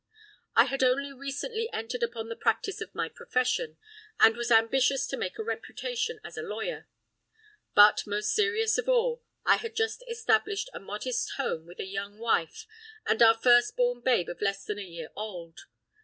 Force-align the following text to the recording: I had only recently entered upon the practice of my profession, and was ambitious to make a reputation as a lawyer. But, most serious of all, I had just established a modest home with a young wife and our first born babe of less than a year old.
I 0.55 0.63
had 0.63 0.81
only 0.81 1.13
recently 1.13 1.71
entered 1.71 2.01
upon 2.01 2.27
the 2.27 2.35
practice 2.35 2.81
of 2.81 2.95
my 2.95 3.07
profession, 3.07 3.77
and 4.19 4.35
was 4.35 4.49
ambitious 4.49 5.05
to 5.05 5.15
make 5.15 5.37
a 5.37 5.43
reputation 5.43 6.19
as 6.23 6.37
a 6.37 6.41
lawyer. 6.41 6.87
But, 7.75 8.07
most 8.07 8.33
serious 8.33 8.79
of 8.79 8.89
all, 8.89 9.23
I 9.45 9.57
had 9.57 9.75
just 9.75 10.03
established 10.09 10.71
a 10.73 10.79
modest 10.79 11.33
home 11.37 11.67
with 11.67 11.79
a 11.79 11.85
young 11.85 12.17
wife 12.17 12.65
and 13.05 13.21
our 13.21 13.35
first 13.37 13.75
born 13.77 14.01
babe 14.01 14.27
of 14.29 14.41
less 14.41 14.65
than 14.65 14.79
a 14.79 14.81
year 14.81 15.11
old. 15.15 15.65